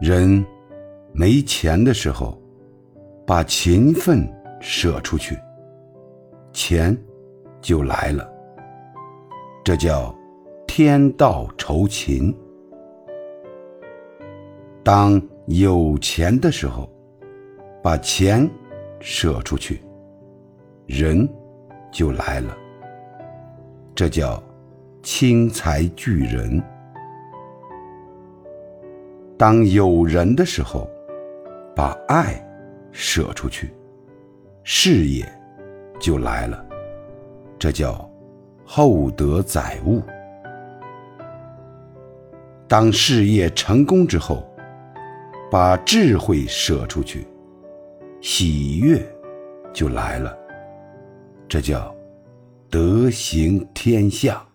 [0.00, 0.42] 人
[1.12, 2.40] 没钱的时候，
[3.26, 4.26] 把勤奋
[4.58, 5.38] 舍出去，
[6.54, 6.96] 钱
[7.60, 8.26] 就来了。
[9.62, 10.14] 这叫
[10.66, 12.34] 天道酬勤。
[14.82, 16.90] 当有钱的时候，
[17.82, 18.48] 把钱
[19.00, 19.82] 舍出去，
[20.86, 21.28] 人
[21.92, 22.56] 就来了。
[23.94, 24.42] 这叫
[25.02, 26.58] 轻财聚人。
[29.40, 30.86] 当有人的时候，
[31.74, 32.46] 把爱
[32.92, 33.72] 舍出去，
[34.64, 35.26] 事业
[35.98, 36.62] 就来了。
[37.58, 38.06] 这叫
[38.66, 40.02] 厚德载物。
[42.68, 44.46] 当事业成功之后，
[45.50, 47.26] 把智慧舍出去，
[48.20, 49.00] 喜悦
[49.72, 50.36] 就来了。
[51.48, 51.96] 这叫
[52.68, 54.46] 德行天下。